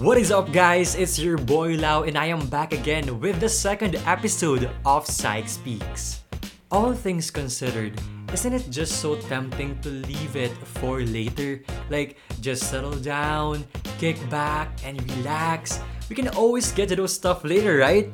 [0.00, 0.94] What is up, guys?
[0.94, 5.46] It's your boy Lau, and I am back again with the second episode of Psych
[5.46, 6.24] Speaks.
[6.70, 8.00] All things considered,
[8.32, 11.60] isn't it just so tempting to leave it for later?
[11.90, 13.68] Like, just settle down,
[14.00, 15.80] kick back, and relax.
[16.08, 18.08] We can always get to those stuff later, right?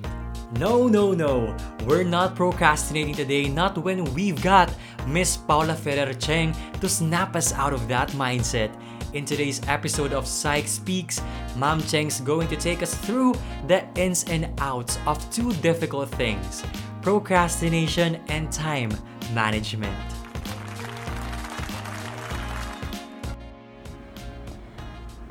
[0.58, 1.57] No, no, no.
[1.86, 4.75] We're not procrastinating today, not when we've got
[5.07, 8.75] Miss Paula Ferrer Cheng to snap us out of that mindset.
[9.12, 11.22] In today's episode of Psych Speaks,
[11.56, 13.34] Ma'am Cheng's going to take us through
[13.66, 16.62] the ins and outs of two difficult things
[17.00, 18.90] procrastination and time
[19.32, 19.96] management.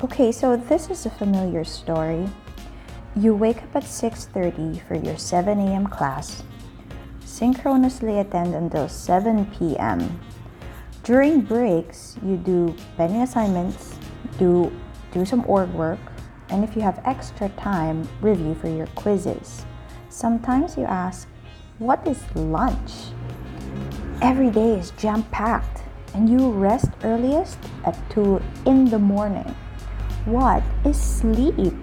[0.02, 2.28] Okay, so this is a familiar story.
[3.14, 5.86] You wake up at 6:30 for your 7 a.m.
[5.86, 6.42] class,
[7.24, 10.20] synchronously attend until 7 p.m.
[11.04, 13.96] During breaks, you do pending assignments,
[14.38, 14.72] do
[15.12, 16.00] do some org work,
[16.50, 19.64] and if you have extra time, review for your quizzes.
[20.08, 21.28] Sometimes you ask,
[21.78, 23.12] "What is lunch?"
[24.22, 29.54] Every day is jam-packed, and you rest earliest at 2 in the morning.
[30.24, 31.76] What is sleep?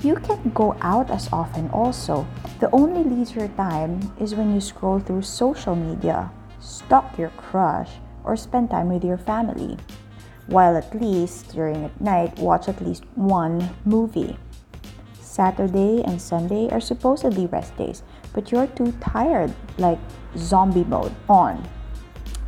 [0.00, 2.24] You can't go out as often, also.
[2.60, 8.36] The only leisure time is when you scroll through social media, stalk your crush, or
[8.36, 9.76] spend time with your family.
[10.48, 14.38] While at least during at night, watch at least one movie.
[15.20, 19.98] Saturday and Sunday are supposedly rest days, but you're too tired, like
[20.36, 21.68] zombie mode on.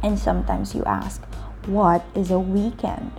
[0.03, 1.23] And sometimes you ask,
[1.67, 3.13] what is a weekend?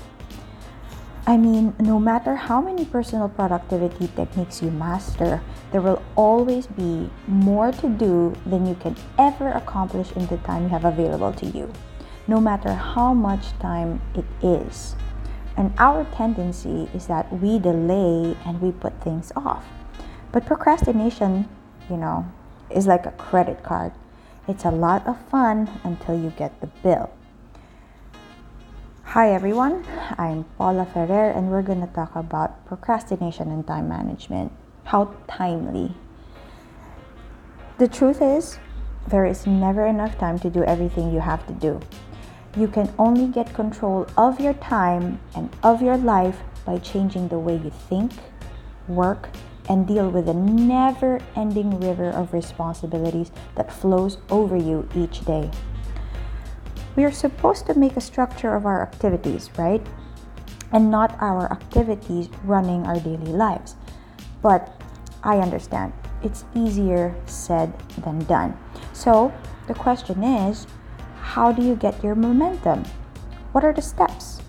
[1.28, 7.08] I mean, no matter how many personal productivity techniques you master, there will always be
[7.28, 11.46] more to do than you can ever accomplish in the time you have available to
[11.46, 11.72] you,
[12.28, 14.96] no matter how much time it is.
[15.58, 19.66] And our tendency is that we delay and we put things off.
[20.32, 21.50] But procrastination,
[21.90, 22.26] you know,
[22.70, 23.92] is like a credit card.
[24.48, 27.10] It's a lot of fun until you get the bill.
[29.04, 29.86] Hi everyone,
[30.18, 34.54] I'm Paula Ferrer and we're going to talk about procrastination and time management.
[34.86, 35.94] How timely.
[37.78, 38.58] The truth is,
[39.08, 41.82] there is never enough time to do everything you have to do.
[42.56, 47.40] You can only get control of your time and of your life by changing the
[47.40, 48.12] way you think,
[48.88, 49.30] work,
[49.70, 55.50] and deal with the never ending river of responsibilities that flows over you each day
[56.96, 59.86] we are supposed to make a structure of our activities, right?
[60.72, 63.76] And not our activities running our daily lives.
[64.42, 64.82] But
[65.24, 67.74] I understand it's easier said
[68.04, 68.58] than done.
[68.94, 69.34] So
[69.68, 70.68] the question is
[71.32, 72.84] how do you get your momentum?
[73.54, 74.42] What are the steps?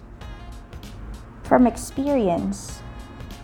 [1.44, 2.82] From experience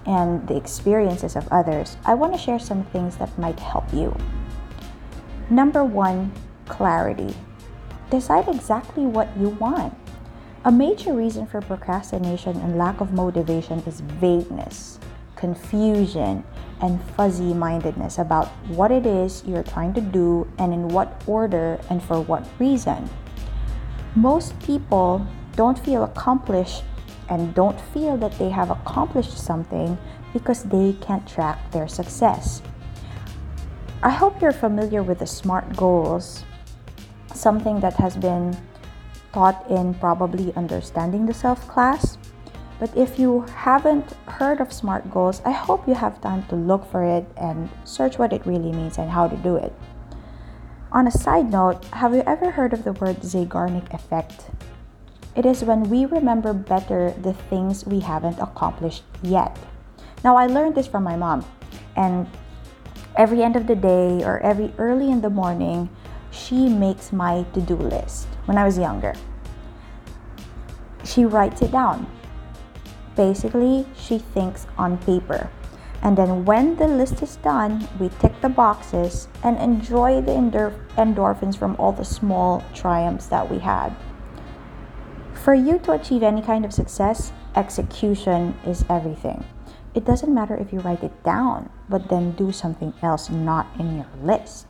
[0.07, 4.17] and the experiences of others, I want to share some things that might help you.
[5.51, 6.33] Number one,
[6.67, 7.33] clarity.
[8.11, 9.95] Decide exactly what you want.
[10.65, 14.99] A major reason for procrastination and lack of motivation is vagueness,
[15.37, 16.43] confusion,
[16.81, 21.81] and fuzzy mindedness about what it is you're trying to do and in what order
[21.89, 23.09] and for what reason.
[24.15, 25.27] Most people
[25.57, 26.85] don't feel accomplished
[27.29, 29.99] and don't feel that they have accomplished something
[30.33, 32.63] because they can't track their success.
[34.03, 36.45] I hope you're familiar with the SMART goals
[37.35, 38.57] something that has been
[39.33, 42.19] taught in probably understanding the self class.
[42.79, 46.87] But if you haven't heard of SMART goals, I hope you have time to look
[46.91, 49.73] for it and search what it really means and how to do it.
[50.91, 54.47] On a side note, have you ever heard of the word Zeigarnik effect?
[55.37, 59.55] It is when we remember better the things we haven't accomplished yet.
[60.25, 61.45] Now, I learned this from my mom,
[61.95, 62.27] and
[63.17, 65.91] every end of the day or every early in the morning,
[66.31, 69.13] she makes my to do list when I was younger.
[71.05, 72.07] She writes it down.
[73.15, 75.51] Basically, she thinks on paper.
[76.03, 80.79] And then when the list is done, we tick the boxes and enjoy the endorph-
[80.97, 83.95] endorphins from all the small triumphs that we had.
[85.35, 89.45] For you to achieve any kind of success, execution is everything.
[89.95, 93.97] It doesn't matter if you write it down, but then do something else not in
[93.97, 94.67] your list.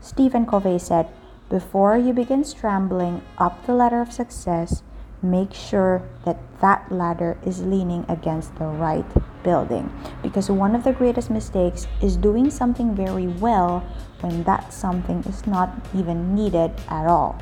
[0.00, 1.08] Stephen Covey said,
[1.48, 4.82] Before you begin scrambling up the ladder of success,
[5.22, 9.06] make sure that that ladder is leaning against the right
[9.46, 9.86] building.
[10.26, 13.86] Because one of the greatest mistakes is doing something very well
[14.20, 17.38] when that something is not even needed at all.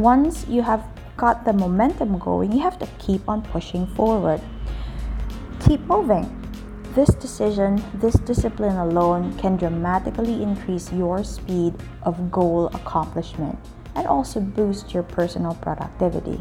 [0.00, 0.80] Once you have
[1.16, 4.40] got the momentum going, you have to keep on pushing forward.
[5.60, 6.24] keep moving.
[6.94, 13.58] This decision, this discipline alone can dramatically increase your speed of goal accomplishment
[13.96, 16.40] and also boost your personal productivity.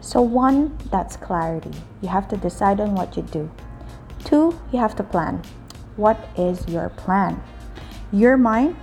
[0.00, 1.72] So, one, that's clarity.
[2.00, 3.50] You have to decide on what you do.
[4.24, 5.42] Two, you have to plan.
[5.96, 7.42] What is your plan?
[8.12, 8.76] Your mind,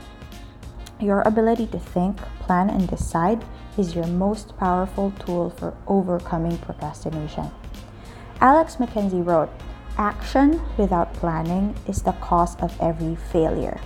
[1.00, 3.44] your ability to think, plan, and decide
[3.77, 7.50] is your most powerful tool for overcoming procrastination.
[8.41, 9.50] Alex McKenzie wrote,
[9.97, 13.79] Action without planning is the cause of every failure.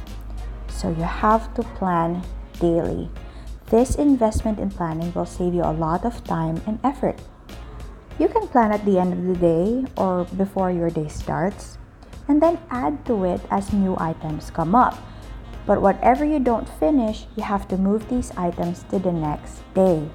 [0.69, 2.23] So you have to plan
[2.59, 3.09] daily.
[3.69, 7.21] This investment in planning will save you a lot of time and effort.
[8.17, 11.77] You can plan at the end of the day or before your day starts,
[12.27, 14.97] and then add to it as new items come up.
[15.65, 20.09] But whatever you don't finish, you have to move these items to the next day.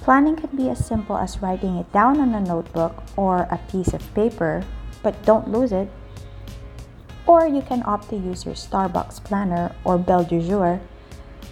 [0.00, 3.92] Planning can be as simple as writing it down on a notebook or a piece
[3.92, 4.64] of paper
[5.02, 5.88] but don't lose it.
[7.26, 10.80] Or you can opt to use your Starbucks planner or Belle de Jour,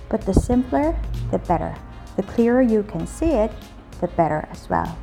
[0.09, 0.97] but the simpler,
[1.31, 1.75] the better.
[2.17, 3.53] The clearer you can see it,
[4.01, 4.97] the better as well.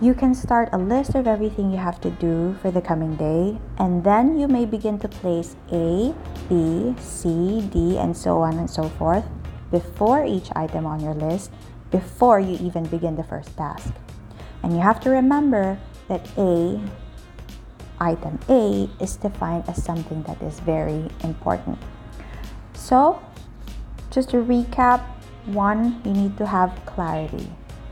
[0.00, 3.58] You can start a list of everything you have to do for the coming day,
[3.78, 6.14] and then you may begin to place A,
[6.48, 9.24] B, C, D, and so on and so forth
[9.70, 11.50] before each item on your list
[11.90, 13.94] before you even begin the first task.
[14.62, 15.78] And you have to remember
[16.08, 16.80] that A,
[18.00, 21.78] item A is defined as something that is very important.
[22.74, 23.22] So,
[24.14, 25.02] just to recap
[25.46, 27.50] one, you need to have clarity.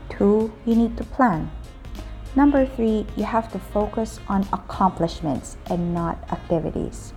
[0.09, 1.51] Two, you need to plan.
[2.33, 7.13] Number three, you have to focus on accomplishments and not activities.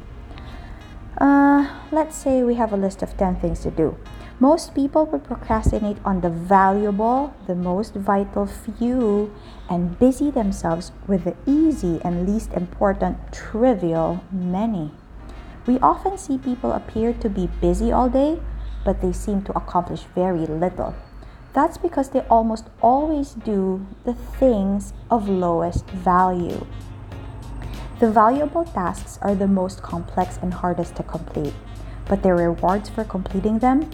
[1.18, 3.96] Uh, let's say we have a list of 10 things to do.
[4.38, 9.32] Most people would procrastinate on the valuable, the most vital few,
[9.70, 14.90] and busy themselves with the easy and least important trivial many.
[15.66, 18.38] We often see people appear to be busy all day,
[18.86, 20.94] but they seem to accomplish very little.
[21.52, 26.64] That's because they almost always do the things of lowest value.
[27.98, 31.54] The valuable tasks are the most complex and hardest to complete,
[32.08, 33.90] but their rewards for completing them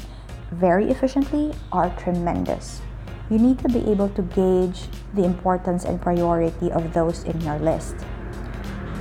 [0.50, 2.82] very efficiently are tremendous.
[3.30, 7.58] You need to be able to gauge the importance and priority of those in your
[7.58, 7.94] list.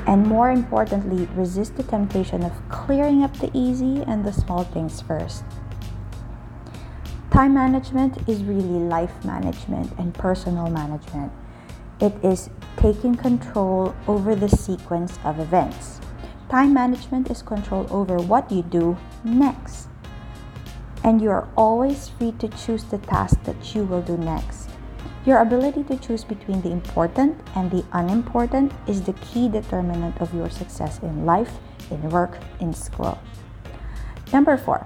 [0.08, 5.02] And more importantly, resist the temptation of clearing up the easy and the small things
[5.02, 5.44] first.
[7.32, 11.32] Time management is really life management and personal management.
[12.02, 16.02] It is taking control over the sequence of events.
[16.50, 19.88] Time management is control over what you do next
[21.06, 24.70] and you are always free to choose the task that you will do next.
[25.26, 30.34] Your ability to choose between the important and the unimportant is the key determinant of
[30.34, 33.18] your success in life, in work, in school.
[34.34, 34.86] Number four,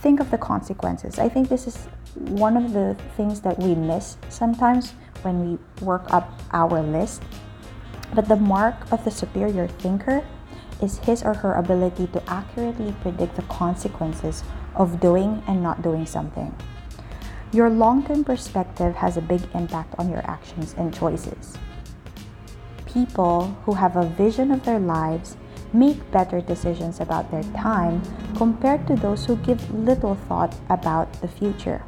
[0.00, 1.18] think of the consequences.
[1.18, 1.76] I think this is
[2.14, 4.92] one of the things that we miss sometimes
[5.22, 7.22] when we work up our list.
[8.14, 10.24] But the mark of the superior thinker
[10.82, 14.42] is his or her ability to accurately predict the consequences
[14.74, 16.54] of doing and not doing something.
[17.52, 21.58] Your long term perspective has a big impact on your actions and choices.
[22.86, 25.36] People who have a vision of their lives
[25.72, 28.02] make better decisions about their time
[28.36, 31.82] compared to those who give little thought about the future,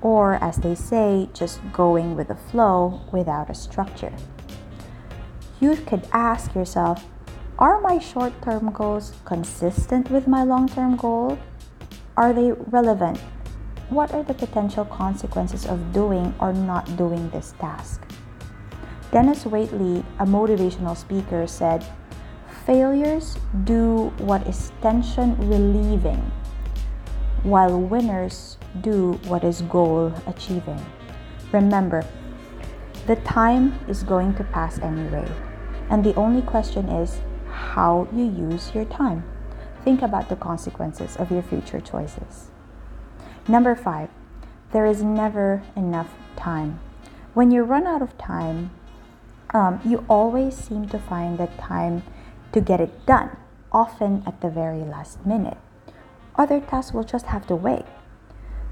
[0.00, 4.12] or as they say, just going with the flow without a structure.
[5.60, 7.04] You could ask yourself
[7.58, 11.38] Are my short term goals consistent with my long term goal?
[12.16, 13.18] Are they relevant?
[13.90, 18.02] What are the potential consequences of doing or not doing this task?
[19.10, 21.84] Dennis Waitley, a motivational speaker, said,
[22.68, 26.20] Failures do what is tension relieving,
[27.42, 30.84] while winners do what is goal achieving.
[31.50, 32.04] Remember,
[33.06, 35.26] the time is going to pass anyway,
[35.88, 39.24] and the only question is how you use your time.
[39.82, 42.50] Think about the consequences of your future choices.
[43.48, 44.10] Number five,
[44.72, 46.80] there is never enough time.
[47.32, 48.72] When you run out of time,
[49.54, 52.02] um, you always seem to find that time
[52.52, 53.36] to get it done,
[53.72, 55.58] often at the very last minute.
[56.36, 57.84] Other tasks will just have to wait.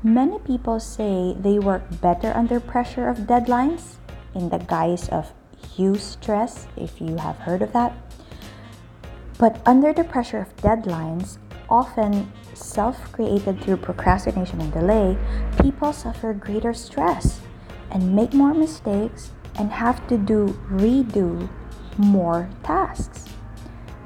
[0.02, 3.96] Many people say they work better under pressure of deadlines
[4.34, 5.32] in the guise of
[5.76, 7.92] eustress, if you have heard of that.
[9.38, 15.16] But under the pressure of deadlines, often self created through procrastination and delay,
[15.60, 17.40] people suffer greater stress
[17.90, 21.48] and make more mistakes and have to do redo
[21.98, 23.24] more tasks.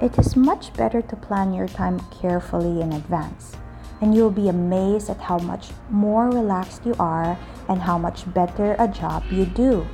[0.01, 3.53] It is much better to plan your time carefully in advance,
[4.01, 7.39] and you'll be amazed at how much more relaxed you are
[7.69, 9.87] and how much better a job you do.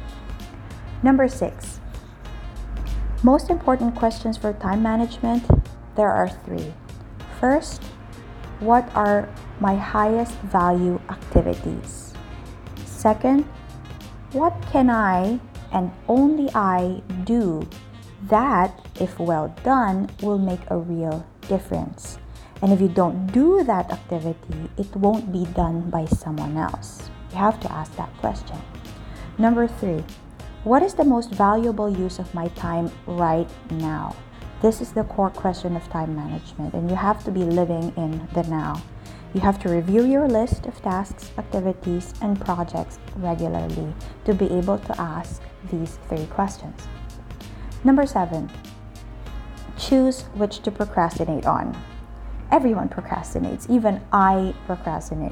[1.03, 1.81] Number six,
[3.25, 5.43] most important questions for time management
[5.97, 6.73] there are three.
[7.41, 7.83] First,
[8.61, 12.13] what are my highest value activities?
[12.85, 13.43] Second,
[14.33, 15.41] what can I
[15.73, 17.67] and only I do
[18.29, 22.19] that, if well done, will make a real difference.
[22.63, 27.11] And if you don't do that activity, it won't be done by someone else.
[27.33, 28.57] You have to ask that question.
[29.39, 30.03] Number three,
[30.65, 34.17] what is the most valuable use of my time right now?
[34.63, 38.27] This is the core question of time management, and you have to be living in
[38.33, 38.83] the now.
[39.35, 43.93] You have to review your list of tasks, activities, and projects regularly
[44.25, 46.81] to be able to ask these three questions.
[47.87, 48.51] Number seven,
[49.79, 51.81] choose which to procrastinate on.
[52.51, 55.31] Everyone procrastinates, even I procrastinate.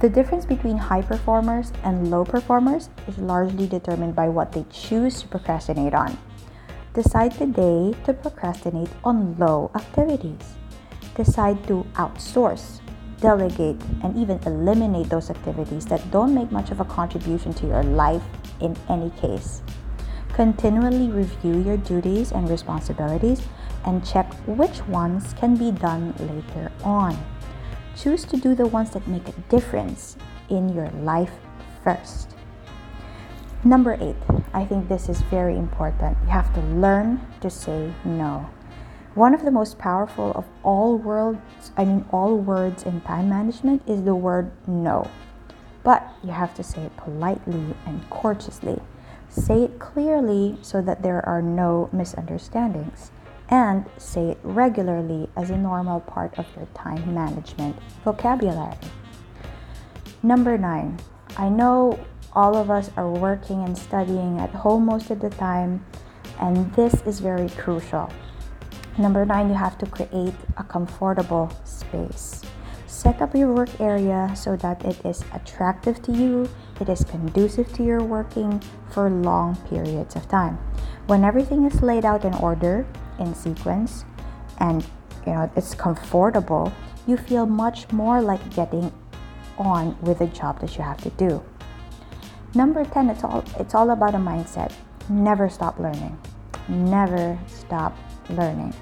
[0.00, 5.20] The difference between high performers and low performers is largely determined by what they choose
[5.20, 6.16] to procrastinate on.
[6.94, 10.40] Decide today to procrastinate on low activities.
[11.16, 12.80] Decide to outsource,
[13.20, 17.82] delegate, and even eliminate those activities that don't make much of a contribution to your
[17.82, 18.24] life
[18.60, 19.60] in any case.
[20.38, 23.42] Continually review your duties and responsibilities
[23.84, 27.18] and check which ones can be done later on.
[27.96, 30.16] Choose to do the ones that make a difference
[30.48, 31.32] in your life
[31.82, 32.36] first.
[33.64, 34.14] Number eight,
[34.54, 36.16] I think this is very important.
[36.22, 38.48] You have to learn to say no.
[39.16, 43.82] One of the most powerful of all words, I mean all words in time management
[43.88, 45.10] is the word no.
[45.82, 48.80] But you have to say it politely and courteously.
[49.28, 53.10] Say it clearly so that there are no misunderstandings.
[53.50, 58.76] And say it regularly as a normal part of your time management vocabulary.
[60.22, 60.98] Number nine,
[61.36, 61.98] I know
[62.32, 65.84] all of us are working and studying at home most of the time,
[66.40, 68.10] and this is very crucial.
[68.98, 72.42] Number nine, you have to create a comfortable space.
[72.86, 76.48] Set up your work area so that it is attractive to you,
[76.80, 80.58] it is conducive to your working for long periods of time.
[81.06, 82.86] When everything is laid out in order,
[83.18, 84.04] in sequence,
[84.58, 84.82] and
[85.26, 86.72] you know it's comfortable,
[87.06, 88.92] you feel much more like getting
[89.58, 91.42] on with the job that you have to do.
[92.54, 94.72] Number 10, it's all it's all about a mindset.
[95.08, 96.18] Never stop learning.
[96.68, 97.96] Never stop
[98.30, 98.74] learning.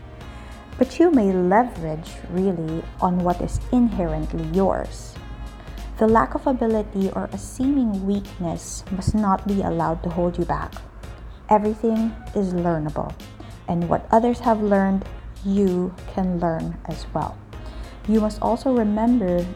[0.79, 5.16] But you may leverage really on what is inherently yours.
[5.99, 10.45] The lack of ability or a seeming weakness must not be allowed to hold you
[10.45, 10.75] back.
[11.49, 13.15] Everything is learnable,
[13.67, 15.07] and what others have learned,
[15.43, 17.39] you can learn as well.
[18.07, 19.47] You must also remember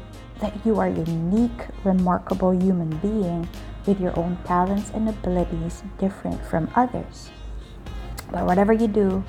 [0.41, 3.47] that you are a unique, remarkable human being
[3.85, 7.31] with your own talents and abilities different from others.
[8.33, 9.25] But whatever you do,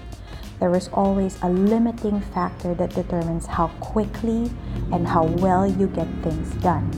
[0.61, 4.49] there is always a limiting factor that determines how quickly
[4.91, 6.89] and how well you get things done.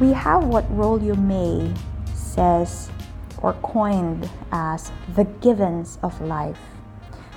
[0.00, 1.72] We have what Rollo May
[2.14, 2.90] says
[3.38, 6.58] or coined as the givens of life.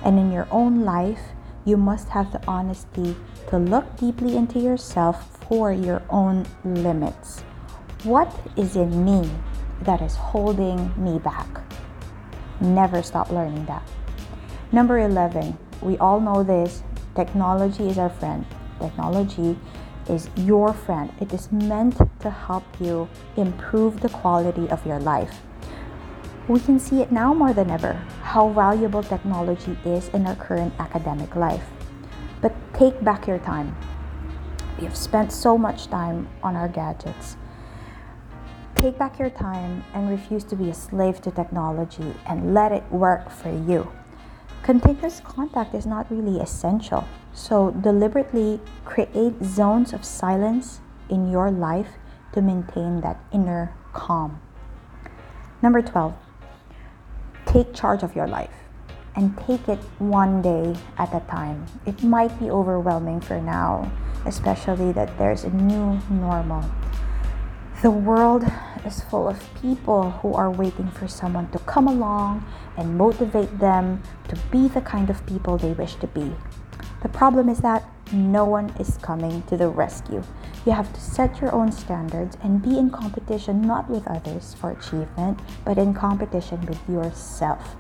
[0.03, 1.21] And in your own life,
[1.65, 3.15] you must have the honesty
[3.49, 7.41] to look deeply into yourself for your own limits.
[8.03, 9.29] What is in me
[9.81, 11.47] that is holding me back?
[12.61, 13.87] Never stop learning that.
[14.71, 16.83] Number 11, we all know this
[17.15, 18.45] technology is our friend.
[18.79, 19.57] Technology
[20.09, 21.11] is your friend.
[21.19, 25.41] It is meant to help you improve the quality of your life.
[26.47, 27.93] We can see it now more than ever
[28.23, 31.65] how valuable technology is in our current academic life.
[32.41, 33.75] But take back your time.
[34.77, 37.35] We have spent so much time on our gadgets.
[38.75, 42.83] Take back your time and refuse to be a slave to technology and let it
[42.91, 43.91] work for you.
[44.67, 51.95] Continuous contact is not really essential, so deliberately create zones of silence in your life
[52.33, 54.41] to maintain that inner calm.
[55.61, 56.13] Number 12,
[57.45, 58.67] take charge of your life
[59.15, 61.65] and take it one day at a time.
[61.85, 63.89] It might be overwhelming for now,
[64.25, 66.65] especially that there's a new normal.
[67.81, 68.43] The world
[68.85, 72.43] is full of people who are waiting for someone to come along
[72.77, 76.31] and motivate them to be the kind of people they wish to be.
[77.01, 80.23] The problem is that no one is coming to the rescue.
[80.65, 84.71] You have to set your own standards and be in competition not with others for
[84.71, 87.75] achievement, but in competition with yourself.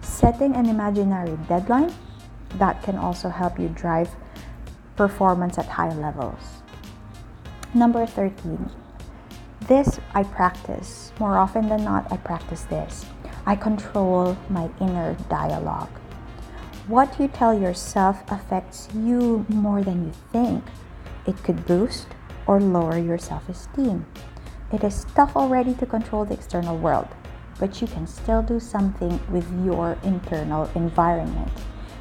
[0.00, 1.94] Setting an imaginary deadline
[2.58, 4.10] that can also help you drive
[4.96, 6.62] performance at high levels.
[7.74, 8.70] Number 13.
[9.68, 11.12] This I practice.
[11.18, 13.06] More often than not, I practice this.
[13.44, 15.90] I control my inner dialogue.
[16.86, 20.64] What you tell yourself affects you more than you think.
[21.26, 22.06] It could boost
[22.46, 24.06] or lower your self esteem.
[24.72, 27.08] It is tough already to control the external world,
[27.58, 31.50] but you can still do something with your internal environment.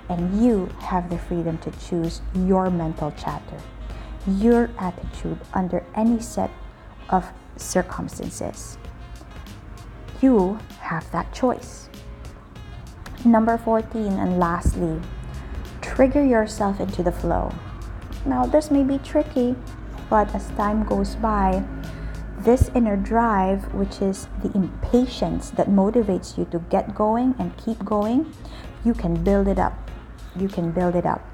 [0.09, 3.57] And you have the freedom to choose your mental chatter,
[4.27, 6.51] your attitude under any set
[7.09, 8.77] of circumstances.
[10.21, 11.89] You have that choice.
[13.25, 15.01] Number 14, and lastly,
[15.81, 17.53] trigger yourself into the flow.
[18.25, 19.55] Now, this may be tricky,
[20.09, 21.63] but as time goes by,
[22.39, 27.83] this inner drive, which is the impatience that motivates you to get going and keep
[27.83, 28.31] going,
[28.83, 29.73] you can build it up.
[30.35, 31.25] You can build it up.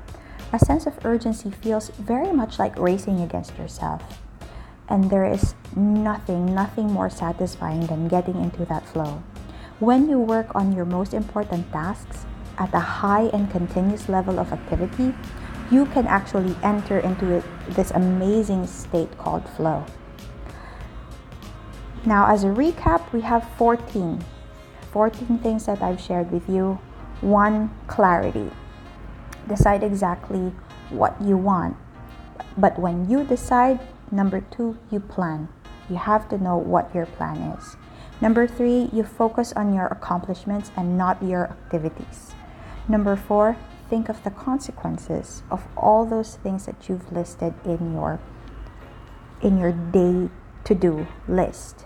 [0.53, 4.01] A sense of urgency feels very much like racing against yourself.
[4.89, 9.21] And there is nothing, nothing more satisfying than getting into that flow.
[9.79, 12.25] When you work on your most important tasks
[12.57, 15.13] at a high and continuous level of activity,
[15.69, 19.85] you can actually enter into this amazing state called flow.
[22.05, 24.23] Now, as a recap, we have 14.
[24.91, 26.79] 14 things that I've shared with you.
[27.21, 28.49] One, clarity.
[29.47, 30.53] Decide exactly
[30.89, 31.75] what you want.
[32.57, 33.79] But when you decide,
[34.11, 35.49] Number two, you plan.
[35.89, 37.75] You have to know what your plan is.
[38.19, 42.33] Number three, you focus on your accomplishments and not your activities.
[42.87, 43.57] Number four,
[43.89, 48.19] think of the consequences of all those things that you've listed in your
[49.41, 50.29] in your day
[50.63, 51.85] to do list.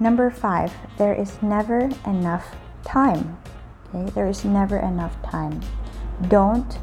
[0.00, 3.38] Number five, there is never enough time.
[3.94, 5.60] Okay, there is never enough time.
[6.28, 6.78] Don't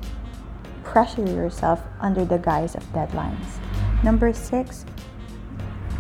[0.83, 3.59] pressure yourself under the guise of deadlines.
[4.03, 4.85] Number six,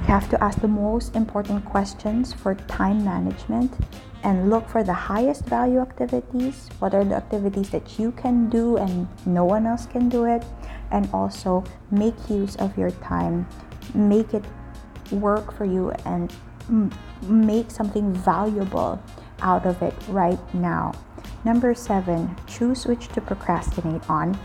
[0.01, 3.73] you have to ask the most important questions for time management
[4.23, 6.69] and look for the highest value activities.
[6.79, 10.45] What are the activities that you can do and no one else can do it?
[10.91, 13.47] And also make use of your time,
[13.93, 14.45] make it
[15.11, 16.33] work for you, and
[17.23, 19.01] make something valuable
[19.41, 20.93] out of it right now.
[21.43, 24.39] Number seven, choose which to procrastinate on.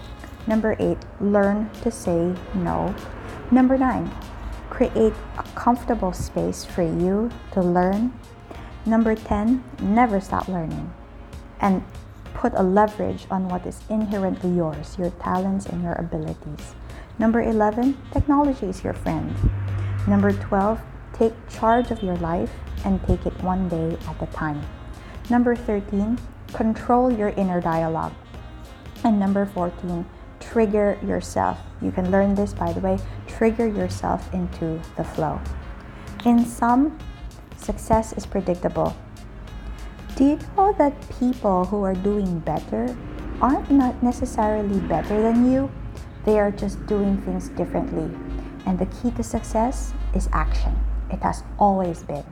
[0.47, 2.95] Number eight, learn to say no.
[3.53, 4.11] Number nine,
[4.71, 8.15] create a comfortable space for you to learn.
[8.87, 10.91] Number 10, never stop learning.
[11.61, 11.85] And
[12.33, 16.75] put a leverage on what is inherently yours, your talents and your abilities.
[17.19, 19.37] Number 11, technology is your friend.
[20.09, 20.81] Number 12,
[21.13, 22.55] take charge of your life
[22.87, 24.63] and take it one day at a time.
[25.29, 26.19] Number 13,
[26.55, 28.15] control your inner dialogue.
[29.05, 30.07] And number 14,
[30.43, 31.59] trigger yourself.
[31.81, 35.41] You can learn this, by the way, trigger yourself into the flow.
[36.25, 36.99] In sum,
[37.57, 38.97] success is predictable.
[40.17, 42.95] Do you know that people who are doing better
[43.41, 45.71] aren't not necessarily better than you?
[46.25, 48.11] They are just doing things differently.
[48.67, 50.79] And the key to success is action.
[51.11, 52.25] It has always been.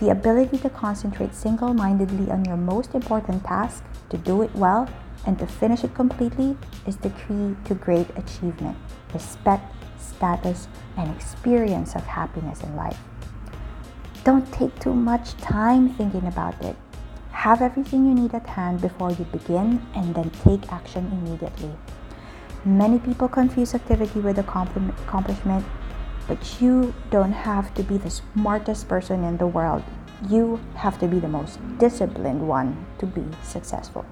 [0.00, 4.88] The ability to concentrate single mindedly on your most important task, to do it well,
[5.26, 8.76] and to finish it completely is the key to great achievement,
[9.12, 12.98] respect, status, and experience of happiness in life.
[14.24, 16.76] Don't take too much time thinking about it.
[17.32, 21.72] Have everything you need at hand before you begin and then take action immediately.
[22.64, 25.64] Many people confuse activity with accomplishment,
[26.26, 29.84] but you don't have to be the smartest person in the world.
[30.28, 34.04] You have to be the most disciplined one to be successful.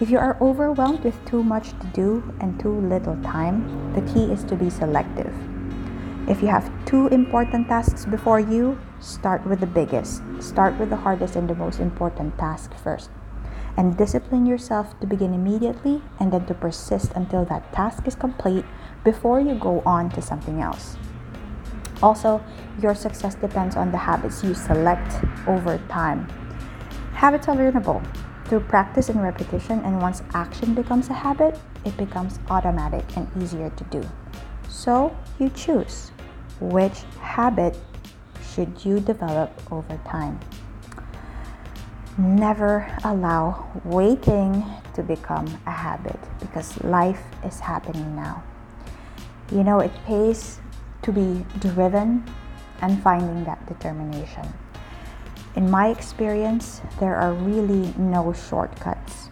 [0.00, 4.32] If you are overwhelmed with too much to do and too little time, the key
[4.32, 5.32] is to be selective.
[6.28, 10.22] If you have two important tasks before you, start with the biggest.
[10.40, 13.10] Start with the hardest and the most important task first.
[13.76, 18.64] And discipline yourself to begin immediately and then to persist until that task is complete
[19.04, 20.96] before you go on to something else.
[22.02, 22.42] Also,
[22.80, 26.28] your success depends on the habits you select over time.
[27.12, 28.02] Habits are learnable.
[28.52, 33.70] Through practice and repetition, and once action becomes a habit, it becomes automatic and easier
[33.70, 34.06] to do.
[34.68, 36.12] So you choose
[36.60, 37.78] which habit
[38.44, 40.38] should you develop over time.
[42.18, 44.62] Never allow waiting
[44.92, 48.42] to become a habit because life is happening now.
[49.50, 50.60] You know, it pays
[51.00, 52.22] to be driven
[52.82, 54.46] and finding that determination.
[55.54, 59.28] In my experience, there are really no shortcuts.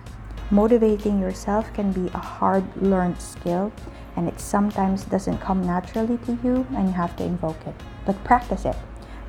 [0.51, 3.73] Motivating yourself can be a hard learned skill
[4.17, 7.75] and it sometimes doesn't come naturally to you and you have to invoke it.
[8.05, 8.77] But practice it,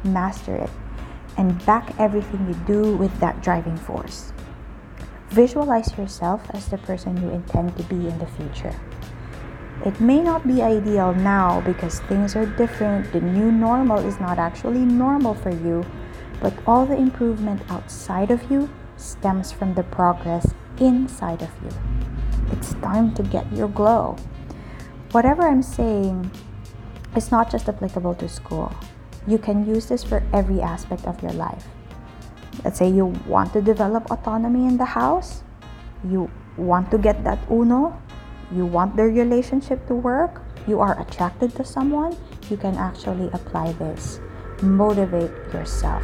[0.03, 0.69] master it,
[1.37, 4.33] and back everything you do with that driving force.
[5.29, 8.75] Visualize yourself as the person you intend to be in the future.
[9.85, 14.37] It may not be ideal now because things are different, the new normal is not
[14.37, 15.85] actually normal for you,
[16.41, 21.69] but all the improvement outside of you stems from the progress inside of you.
[22.51, 24.17] It's time to get your glow.
[25.11, 26.29] Whatever I'm saying
[27.15, 28.73] is not just applicable to school.
[29.27, 31.67] You can use this for every aspect of your life.
[32.65, 35.43] Let's say you want to develop autonomy in the house,
[36.03, 37.95] you want to get that uno,
[38.51, 42.17] you want the relationship to work, you are attracted to someone,
[42.49, 44.19] you can actually apply this.
[44.61, 46.03] Motivate yourself.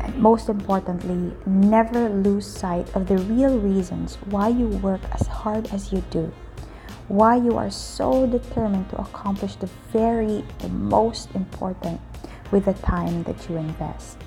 [0.00, 5.72] And most importantly, never lose sight of the real reasons why you work as hard
[5.72, 6.32] as you do.
[7.08, 12.00] Why you are so determined to accomplish the very, the most important
[12.50, 14.18] with the time that you invest.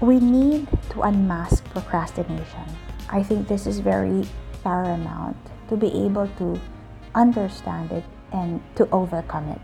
[0.00, 2.64] We need to unmask procrastination
[3.12, 4.24] I think this is very
[4.62, 5.36] paramount
[5.68, 6.60] to be able to
[7.12, 9.60] understand it and to overcome it.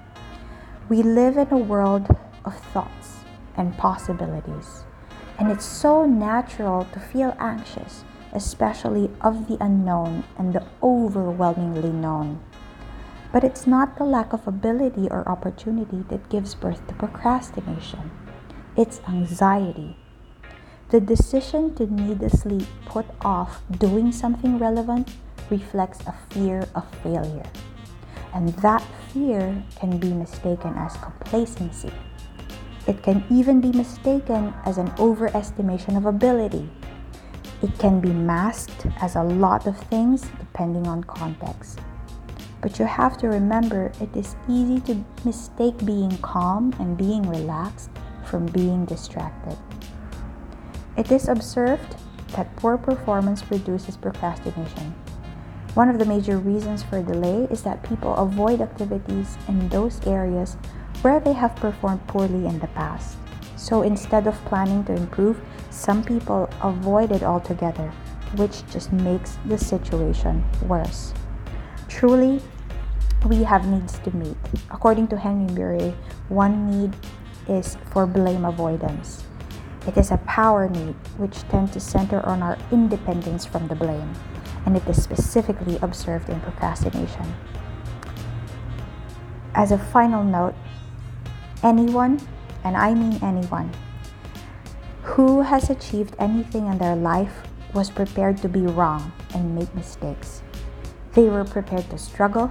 [0.88, 2.06] We live in a world
[2.44, 3.24] of thoughts
[3.56, 4.84] and possibilities,
[5.38, 12.40] and it's so natural to feel anxious, especially of the unknown and the overwhelmingly known.
[13.32, 18.10] But it's not the lack of ability or opportunity that gives birth to procrastination.
[18.76, 19.96] It's anxiety
[20.90, 25.10] the decision to needlessly put off doing something relevant
[25.50, 27.50] reflects a fear of failure.
[28.34, 31.92] And that fear can be mistaken as complacency.
[32.86, 36.68] It can even be mistaken as an overestimation of ability.
[37.62, 41.80] It can be masked as a lot of things depending on context.
[42.60, 47.90] But you have to remember it is easy to mistake being calm and being relaxed
[48.24, 49.56] from being distracted.
[50.96, 51.96] It is observed
[52.34, 54.94] that poor performance reduces procrastination.
[55.76, 60.56] One of the major reasons for delay is that people avoid activities in those areas
[61.02, 63.18] where they have performed poorly in the past.
[63.56, 67.92] So instead of planning to improve, some people avoid it altogether,
[68.36, 71.12] which just makes the situation worse.
[71.90, 72.40] Truly,
[73.28, 74.38] we have needs to meet.
[74.70, 75.94] According to Henry Murray,
[76.30, 76.96] one need
[77.48, 79.24] is for blame avoidance.
[79.86, 84.14] It is a power need which tends to center on our independence from the blame,
[84.66, 87.34] and it is specifically observed in procrastination.
[89.54, 90.54] As a final note,
[91.62, 92.20] anyone,
[92.64, 93.72] and I mean anyone,
[95.02, 100.42] who has achieved anything in their life was prepared to be wrong and make mistakes.
[101.14, 102.50] They were prepared to struggle,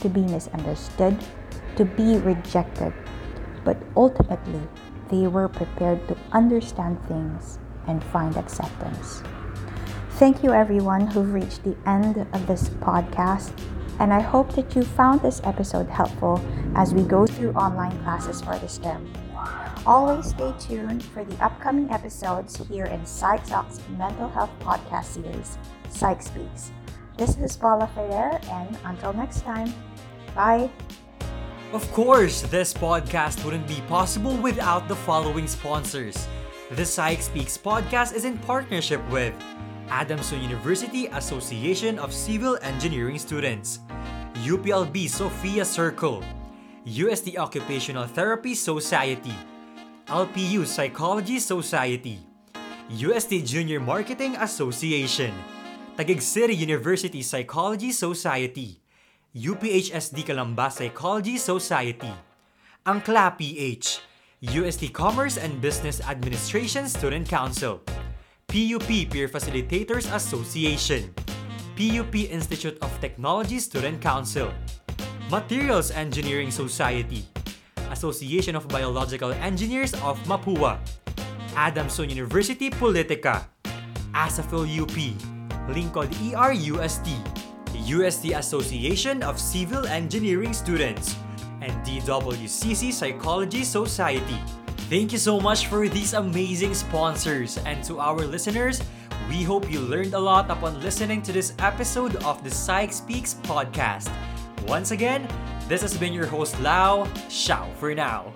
[0.00, 1.16] to be misunderstood,
[1.76, 2.92] to be rejected,
[3.64, 4.60] but ultimately
[5.08, 9.22] they were prepared to understand things and find acceptance.
[10.16, 13.50] Thank you, everyone who've reached the end of this podcast,
[13.98, 16.40] and I hope that you found this episode helpful
[16.76, 19.10] as we go through online classes for this term.
[19.84, 26.22] Always stay tuned for the upcoming episodes here in PsychSoc's Mental Health Podcast series, Psych
[26.22, 26.70] Speaks.
[27.16, 29.74] This is Paula Ferrer, and until next time,
[30.36, 30.70] bye.
[31.72, 36.28] Of course, this podcast wouldn't be possible without the following sponsors.
[36.70, 39.34] The Psych Speaks podcast is in partnership with
[39.92, 43.84] Adamson University Association of Civil Engineering Students,
[44.40, 46.24] UPLB Sophia Circle,
[46.88, 49.36] UST Occupational Therapy Society,
[50.08, 52.24] LPU Psychology Society,
[52.88, 55.28] UST Junior Marketing Association,
[56.00, 58.80] Taguig City University Psychology Society,
[59.36, 62.12] UPHSD Calamba Psychology Society,
[62.88, 64.00] Angkla PH,
[64.40, 67.84] UST Commerce and Business Administration Student Council,
[68.52, 71.08] PUP Peer Facilitators Association,
[71.72, 74.52] PUP Institute of Technology Student Council,
[75.32, 77.24] Materials Engineering Society,
[77.88, 80.76] Association of Biological Engineers of Mapua,
[81.56, 83.48] Adamson University Politica,
[84.12, 84.96] ASAFIL UP,
[85.72, 87.08] Lincoln ER UST,
[88.36, 91.16] Association of Civil Engineering Students,
[91.64, 94.61] and DWCC Psychology Society.
[94.88, 98.82] Thank you so much for these amazing sponsors, and to our listeners,
[99.28, 103.34] we hope you learned a lot upon listening to this episode of the Psych Speaks
[103.42, 104.12] podcast.
[104.68, 105.26] Once again,
[105.66, 107.08] this has been your host Lau.
[107.30, 108.34] Ciao for now.